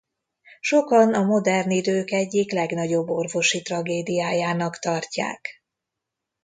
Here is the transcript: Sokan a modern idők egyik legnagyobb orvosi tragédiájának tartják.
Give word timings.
Sokan 0.59 1.13
a 1.13 1.23
modern 1.23 1.69
idők 1.69 2.11
egyik 2.11 2.51
legnagyobb 2.51 3.09
orvosi 3.09 3.61
tragédiájának 3.61 4.77
tartják. 4.79 5.63